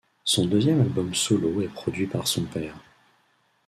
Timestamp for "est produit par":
1.61-2.25